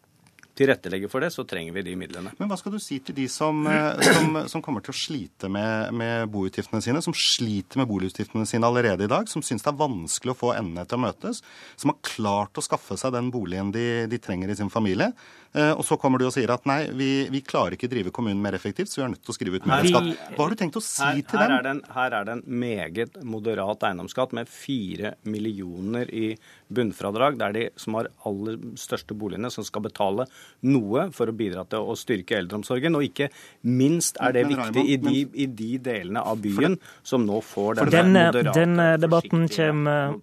tilrettelegge 0.57 1.09
for 1.11 1.23
det, 1.23 1.31
så 1.33 1.45
trenger 1.47 1.75
vi 1.75 1.85
de 1.87 1.95
midlene. 1.99 2.33
Men 2.39 2.49
hva 2.49 2.57
skal 2.59 2.73
du 2.73 2.79
si 2.81 2.99
til 3.03 3.15
de 3.17 3.27
som, 3.31 3.61
eh, 3.69 4.01
som, 4.07 4.39
som 4.51 4.63
kommer 4.65 4.83
til 4.85 4.95
å 4.95 4.97
slite 4.97 5.51
med, 5.53 5.93
med 5.97 6.27
boutgiftene 6.33 6.81
sine, 6.83 7.01
som 7.05 7.15
sliter 7.15 7.81
med 7.81 7.89
boligutgiftene 7.91 8.47
sine 8.49 8.67
allerede 8.67 9.07
i 9.07 9.11
dag, 9.11 9.29
som 9.31 9.45
syns 9.45 9.65
det 9.65 9.71
er 9.73 9.81
vanskelig 9.81 10.33
å 10.33 10.39
få 10.41 10.53
endene 10.57 10.87
til 10.87 10.99
å 10.99 11.05
møtes, 11.05 11.43
som 11.77 11.93
har 11.93 12.01
klart 12.05 12.57
å 12.57 12.65
skaffe 12.65 12.97
seg 12.99 13.13
den 13.15 13.31
boligen 13.33 13.73
de, 13.75 14.07
de 14.09 14.21
trenger 14.21 14.51
i 14.51 14.57
sin 14.59 14.73
familie, 14.73 15.11
og 15.53 15.83
så 15.87 15.97
kommer 16.01 16.21
du 16.21 16.27
og 16.27 16.33
sier 16.35 16.51
at 16.53 16.65
nei, 16.69 16.79
vi, 16.97 17.09
vi 17.33 17.41
klarer 17.45 17.77
ikke 17.77 17.89
drive 17.91 18.11
kommunen 18.15 18.41
mer 18.43 18.57
effektivt, 18.57 18.91
så 18.91 19.01
vi 19.01 19.05
er 19.05 19.13
nødt 19.13 19.23
til 19.25 19.33
å 19.33 19.37
skrive 19.37 19.61
ut 19.61 19.67
mer 19.69 19.87
skatt. 19.87 20.09
Hva 20.35 20.43
har 20.43 20.53
du 20.53 20.59
tenkt 20.59 20.79
å 20.79 20.83
si 20.83 21.03
Her, 21.03 21.21
til 21.23 21.39
her, 21.41 21.47
dem? 21.47 21.57
er 21.57 21.65
det 21.65 21.73
en, 21.75 21.81
her 21.95 22.17
er 22.19 22.27
det 22.27 22.35
en 22.35 22.43
meget 22.65 23.17
moderat 23.25 23.87
eiendomsskatt 23.89 24.35
med 24.37 24.51
fire 24.51 25.13
millioner 25.27 26.11
i 26.13 26.27
bunnfradrag. 26.73 27.39
Det 27.39 27.47
er 27.47 27.57
de 27.57 27.65
som 27.79 27.97
har 27.97 28.11
aller 28.27 28.59
største 28.79 29.17
boligene 29.17 29.51
som 29.53 29.65
skal 29.67 29.85
betale 29.87 30.27
noe 30.67 31.07
for 31.15 31.31
å 31.31 31.35
bidra 31.37 31.65
til 31.69 31.87
å 31.87 31.97
styrke 31.99 32.37
eldreomsorgen. 32.41 32.97
Og 32.99 33.07
ikke 33.07 33.29
minst 33.67 34.19
er 34.21 34.35
det 34.35 34.47
Men, 34.47 34.61
viktig 34.61 34.85
i 34.87 34.97
de, 35.01 35.25
i 35.33 35.49
de 35.63 35.73
delene 35.89 36.23
av 36.23 36.41
byen 36.43 36.77
som 37.07 37.25
nå 37.27 37.41
får 37.45 37.81
denne 37.81 37.93
den, 37.97 38.13
moderate, 38.17 38.57
denne 38.57 38.89
debatten 39.01 39.47
kommer 39.51 40.17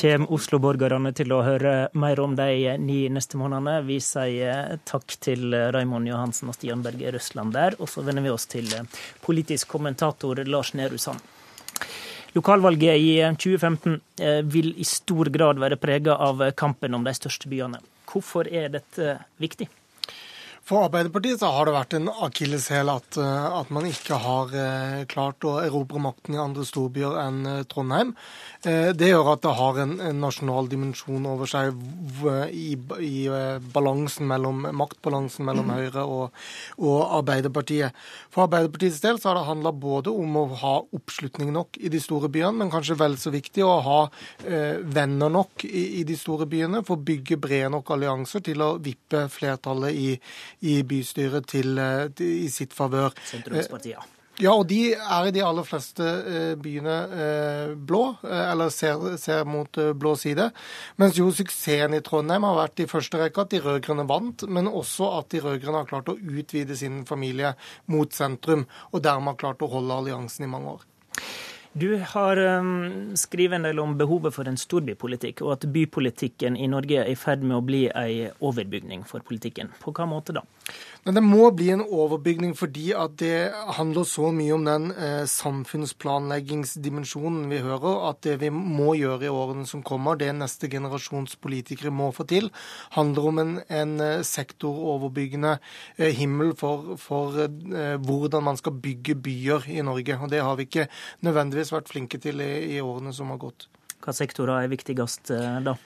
Kommer 0.00 0.32
Oslo-borgerne 0.34 1.12
til 1.16 1.32
å 1.32 1.42
høre 1.46 1.74
mer 1.98 2.20
om 2.20 2.34
de 2.36 2.74
ni 2.80 3.04
neste 3.12 3.38
månedene. 3.40 3.78
Vi 3.86 4.00
sier 4.04 4.78
takk 4.88 5.16
til 5.24 5.54
Raymond 5.74 6.08
Johansen 6.10 6.50
og 6.52 6.58
Stian 6.58 6.82
Berge 6.84 7.14
Røsland 7.14 7.54
der, 7.56 7.78
og 7.80 7.90
så 7.90 8.04
vender 8.06 8.26
vi 8.26 8.32
oss 8.34 8.48
til 8.50 8.68
politisk 9.24 9.72
kommentator 9.76 10.44
Lars 10.48 10.74
Nehru 10.78 11.00
Sand. 11.00 11.22
Lokalvalget 12.34 12.98
i 12.98 13.10
2015 13.38 14.00
eh, 14.20 14.40
vil 14.42 14.72
i 14.74 14.84
stor 14.84 15.30
grad 15.30 15.60
være 15.62 15.78
prega 15.78 16.16
av 16.18 16.42
kampen 16.58 16.96
om 16.96 17.04
de 17.06 17.14
største 17.14 17.50
byene. 17.50 17.78
Hvorfor 18.10 18.50
er 18.50 18.72
dette 18.74 19.20
viktig? 19.42 19.68
For 20.64 20.86
Arbeiderpartiet 20.86 21.42
så 21.42 21.50
har 21.52 21.68
det 21.68 21.74
vært 21.74 21.94
en 21.98 22.08
akilleshæl 22.24 22.88
at, 22.88 23.18
eh, 23.20 23.56
at 23.60 23.68
man 23.74 23.84
ikke 23.84 24.16
har 24.16 24.54
eh, 24.56 25.02
klart 25.10 25.44
å 25.44 25.58
erobre 25.60 26.00
makten 26.00 26.38
i 26.38 26.40
andre 26.40 26.64
storbyer 26.64 27.18
enn 27.20 27.42
eh, 27.50 27.64
Trondheim. 27.68 28.14
Det 28.64 29.10
gjør 29.10 29.26
at 29.34 29.42
det 29.44 29.50
har 29.58 29.78
en, 29.82 29.90
en 30.00 30.22
nasjonal 30.24 30.70
dimensjon 30.72 31.26
over 31.28 31.48
seg 31.50 31.76
i, 32.48 32.70
i 33.04 33.26
balansen 33.74 34.24
mellom, 34.30 34.62
maktbalansen 34.72 35.44
mellom 35.44 35.68
Høyre 35.74 36.06
og, 36.08 36.38
og 36.80 37.02
Arbeiderpartiet. 37.18 37.92
For 38.32 38.46
Arbeiderpartiets 38.46 39.02
del 39.04 39.20
så 39.20 39.30
har 39.30 39.36
det 39.36 39.44
handla 39.50 39.74
både 39.76 40.14
om 40.16 40.38
å 40.40 40.46
ha 40.62 40.72
oppslutning 40.96 41.52
nok 41.52 41.76
i 41.76 41.92
de 41.92 42.00
store 42.00 42.30
byene, 42.32 42.56
men 42.62 42.72
kanskje 42.72 42.96
vel 43.02 43.18
så 43.20 43.34
viktig 43.34 43.66
å 43.68 43.74
ha 43.84 43.98
eh, 44.48 44.80
venner 44.80 45.28
nok 45.36 45.66
i, 45.68 46.00
i 46.00 46.06
de 46.08 46.16
store 46.16 46.48
byene 46.48 46.80
for 46.88 46.96
å 46.96 47.04
bygge 47.04 47.38
brede 47.44 47.68
nok 47.76 47.92
allianser 47.98 48.46
til 48.48 48.64
å 48.64 48.70
vippe 48.80 49.26
flertallet 49.28 49.92
i, 49.92 50.08
i 50.62 50.82
bystyret 50.86 51.48
til, 51.50 51.78
eh, 51.78 52.08
til, 52.14 52.44
i 52.44 52.50
sitt 52.52 52.76
favør. 52.76 53.14
Sentrumspartiene. 53.30 54.10
Ja, 54.42 54.50
og 54.50 54.64
de 54.66 54.96
er 54.98 55.28
i 55.28 55.32
de 55.34 55.44
aller 55.46 55.62
fleste 55.62 56.02
eh, 56.02 56.54
byene 56.58 56.94
eh, 57.06 57.74
blå, 57.78 58.16
eh, 58.26 58.40
eller 58.50 58.72
ser, 58.74 59.04
ser 59.22 59.44
mot 59.46 59.78
eh, 59.78 59.92
blå 59.94 60.16
side. 60.18 60.48
Mens 60.98 61.20
jo 61.20 61.28
suksessen 61.30 61.94
i 61.94 62.02
Trondheim 62.02 62.42
har 62.42 62.58
vært 62.58 62.82
i 62.82 62.88
første 62.90 63.20
rekke 63.20 63.44
at 63.44 63.54
de 63.54 63.62
rød-grønne 63.62 64.08
vant, 64.10 64.42
men 64.50 64.66
også 64.66 65.12
at 65.20 65.30
de 65.30 65.42
rød-grønne 65.44 65.84
har 65.84 65.90
klart 65.90 66.10
å 66.10 66.18
utvide 66.18 66.74
sin 66.78 67.04
familie 67.06 67.54
mot 67.94 68.10
sentrum, 68.10 68.66
og 68.90 69.06
dermed 69.06 69.36
har 69.36 69.42
klart 69.44 69.62
å 69.62 69.70
holde 69.70 70.02
alliansen 70.02 70.48
i 70.48 70.50
mange 70.50 70.74
år. 70.80 70.88
Du 71.76 71.96
har 71.98 72.36
um, 72.36 73.16
skrevet 73.18 73.56
en 73.56 73.64
del 73.66 73.80
om 73.82 73.96
behovet 73.98 74.30
for 74.36 74.46
en 74.46 74.54
storbypolitikk, 74.54 75.40
og 75.42 75.56
at 75.56 75.64
bypolitikken 75.74 76.54
i 76.54 76.68
Norge 76.70 77.00
er 77.02 77.10
i 77.10 77.16
ferd 77.18 77.42
med 77.42 77.56
å 77.56 77.64
bli 77.66 77.80
ei 77.90 78.28
overbygning 78.38 79.02
for 79.08 79.26
politikken. 79.26 79.72
På 79.82 79.90
hva 79.90 80.06
måte 80.06 80.36
da? 80.36 80.44
Men 81.04 81.18
det 81.18 81.20
må 81.26 81.50
bli 81.52 81.66
en 81.74 81.82
overbygning 81.84 82.54
fordi 82.56 82.94
at 82.96 83.18
det 83.20 83.52
handler 83.76 84.06
så 84.08 84.30
mye 84.32 84.54
om 84.56 84.64
den 84.64 84.86
eh, 84.94 85.26
samfunnsplanleggingsdimensjonen 85.28 87.50
vi 87.50 87.58
hører, 87.64 88.08
at 88.08 88.22
det 88.24 88.40
vi 88.40 88.50
må 88.54 88.94
gjøre 88.96 89.24
i 89.26 89.34
årene 89.34 89.66
som 89.68 89.82
kommer, 89.84 90.16
det 90.16 90.32
neste 90.38 90.68
generasjons 90.72 91.36
politikere 91.44 91.90
må 91.92 92.12
få 92.16 92.24
til, 92.30 92.48
handler 92.96 93.22
om 93.28 93.38
en, 93.42 93.52
en 93.68 94.00
eh, 94.00 94.24
sektoroverbyggende 94.24 95.58
eh, 95.98 96.12
himmel 96.16 96.54
for, 96.56 96.96
for 97.02 97.36
eh, 97.42 97.96
hvordan 98.00 98.44
man 98.48 98.56
skal 98.62 98.72
bygge 98.86 99.14
byer 99.26 99.60
i 99.74 99.82
Norge. 99.84 100.16
Og 100.22 100.28
det 100.32 100.40
har 100.40 100.56
vi 100.56 100.62
ikke 100.70 100.88
nødvendigvis 101.26 101.63
vært 101.72 101.88
flinke 101.88 102.20
til 102.20 102.42
i, 102.44 102.52
i 102.76 102.82
årene 102.84 103.14
som 103.16 103.32
har 103.32 103.40
gått. 103.40 103.68
Hva 104.04 104.12
sektorer 104.12 104.64
er 104.64 104.72
viktigst 104.72 105.32
eh, 105.32 105.60
da? 105.64 105.78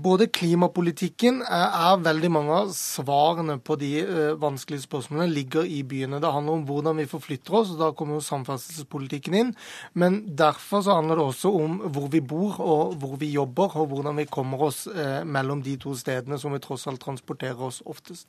Både 0.00 0.30
klimapolitikken 0.32 1.42
er, 1.44 1.74
er 1.76 2.00
veldig 2.00 2.30
mange 2.32 2.54
av 2.56 2.70
svarene 2.72 3.58
på 3.60 3.76
de 3.80 3.90
eh, 4.00 4.30
vanskelige 4.40 4.86
spørsmålene 4.86 5.34
ligger 5.34 5.68
i 5.68 5.82
byene. 5.84 6.22
Det 6.22 6.32
handler 6.32 6.56
om 6.56 6.64
hvordan 6.68 7.02
vi 7.02 7.08
forflytter 7.10 7.58
oss, 7.58 7.74
og 7.74 7.82
da 7.82 7.90
kommer 7.96 8.16
jo 8.16 8.24
samferdselspolitikken 8.24 9.36
inn. 9.36 9.52
Men 9.92 10.22
derfor 10.40 10.86
så 10.86 10.96
handler 10.96 11.20
det 11.20 11.26
også 11.28 11.52
om 11.52 11.78
hvor 11.92 12.08
vi 12.12 12.22
bor 12.24 12.56
og 12.64 12.96
hvor 13.02 13.18
vi 13.20 13.32
jobber, 13.34 13.76
og 13.76 13.92
hvordan 13.92 14.22
vi 14.22 14.28
kommer 14.32 14.70
oss 14.70 14.86
eh, 14.88 15.20
mellom 15.28 15.60
de 15.68 15.76
to 15.80 15.92
stedene 16.00 16.40
som 16.40 16.56
vi 16.56 16.62
tross 16.64 16.88
alt 16.88 17.04
transporterer 17.04 17.68
oss 17.68 17.82
oftest. 17.84 18.24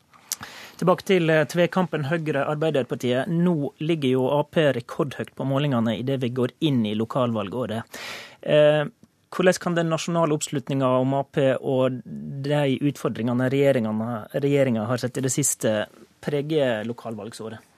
Tilbake 0.82 1.08
til 1.08 1.30
eh, 1.34 1.44
tvekampen 1.50 2.08
Høyre-Arbeiderpartiet. 2.10 3.32
Nå 3.32 3.74
ligger 3.84 4.16
jo 4.16 4.28
Ap 4.40 4.58
rekordhøyt 4.58 5.34
på 5.38 5.48
målingene 5.48 5.98
idet 6.00 6.20
vi 6.24 6.32
går 6.36 6.56
inn 6.68 6.84
i 6.90 6.96
lokalvalgåret. 6.98 8.02
Eh, 8.42 8.84
hvordan 9.32 9.60
kan 9.64 9.76
den 9.78 9.92
nasjonale 9.94 10.36
oppslutninga 10.36 10.92
om 11.02 11.16
Ap 11.22 11.40
og 11.62 12.02
de 12.04 12.64
utfordringene 12.92 13.48
regjeringa 13.54 14.88
har 14.90 15.00
sett 15.00 15.22
i 15.22 15.24
det 15.24 15.32
siste, 15.32 15.86
prege 16.22 16.82
lokalvalgsåret? 16.90 17.71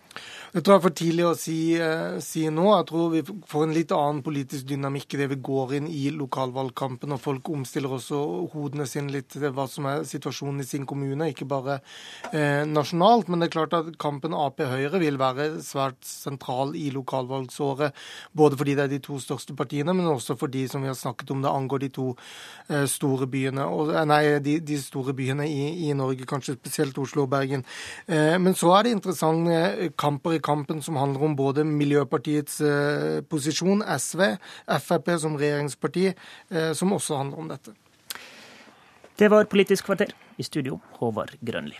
Det 0.53 0.61
tror 0.61 0.75
jeg 0.75 0.79
er 0.79 0.83
for 0.83 0.93
tidlig 0.93 1.23
å 1.25 1.33
si, 1.33 1.53
eh, 1.81 2.19
si 2.21 2.43
nå. 2.45 2.67
Jeg 2.77 2.85
tror 2.85 3.07
vi 3.09 3.21
får 3.49 3.63
en 3.65 3.71
litt 3.73 3.91
annen 3.91 4.19
politisk 4.21 4.67
dynamikk 4.69 5.15
idet 5.15 5.31
vi 5.31 5.37
går 5.41 5.71
inn 5.79 5.87
i 5.89 6.11
lokalvalgkampen, 6.13 7.09
og 7.09 7.21
folk 7.23 7.49
omstiller 7.49 7.89
også 7.89 8.19
hodene 8.53 8.85
sine 8.85 9.09
litt 9.09 9.31
til 9.33 9.49
hva 9.49 9.65
som 9.67 9.87
er 9.89 10.03
situasjonen 10.05 10.61
i 10.61 10.63
sin 10.69 10.85
kommune, 10.85 11.31
ikke 11.33 11.47
bare 11.49 11.79
eh, 12.31 12.69
nasjonalt. 12.69 13.31
Men 13.33 13.41
det 13.41 13.47
er 13.47 13.55
klart 13.55 13.73
at 13.73 13.97
kampen 13.97 14.35
Ap-Høyre 14.37 14.99
vil 15.01 15.17
være 15.17 15.47
svært 15.65 15.97
sentral 16.05 16.75
i 16.77 16.91
lokalvalgsåret. 16.93 17.97
Både 18.37 18.55
fordi 18.61 18.77
det 18.77 18.85
er 18.85 18.93
de 18.93 19.01
to 19.09 19.17
største 19.17 19.57
partiene, 19.57 19.97
men 19.97 20.05
også 20.05 20.37
fordi, 20.37 20.67
som 20.69 20.85
vi 20.85 20.91
har 20.91 20.99
snakket 21.01 21.33
om, 21.33 21.41
det 21.41 21.49
angår 21.49 21.79
de 21.87 21.91
to 21.97 22.07
eh, 22.69 22.85
store 22.85 23.25
byene, 23.25 23.65
og, 23.65 23.89
eh, 23.89 24.05
nei, 24.05 24.21
de, 24.37 24.59
de 24.61 24.77
store 24.77 25.17
byene 25.17 25.49
i, 25.49 25.89
i 25.89 25.97
Norge, 25.97 26.29
kanskje 26.29 26.59
spesielt 26.61 27.01
Oslo 27.01 27.25
og 27.25 27.33
Bergen. 27.33 27.65
Eh, 28.05 28.37
men 28.37 28.53
så 28.53 28.77
er 28.77 28.85
det 28.85 28.95
interessante 28.99 29.89
kamper 29.97 30.37
i 30.37 30.42
kampen 30.43 30.81
som 30.83 30.99
handler 30.99 31.23
om 31.29 31.37
både 31.39 31.65
Miljøpartiets 31.67 32.59
eh, 32.61 33.21
posisjon, 33.29 33.83
SV, 33.85 34.25
Frp 34.83 35.13
som 35.23 35.39
regjeringsparti, 35.39 36.09
eh, 36.51 36.71
som 36.77 36.93
også 36.95 37.21
handler 37.21 37.45
om 37.45 37.49
dette. 37.53 37.75
Det 39.17 39.29
var 39.31 39.49
Politisk 39.49 39.89
kvarter. 39.89 40.13
I 40.37 40.43
studio, 40.43 40.79
Håvard 40.97 41.35
Grønli. 41.45 41.77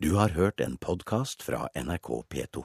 Du 0.00 0.14
har 0.16 0.32
hørt 0.32 0.60
en 0.64 0.78
podkast 0.80 1.42
fra 1.42 1.66
NRK 1.74 2.22
P2. 2.30 2.62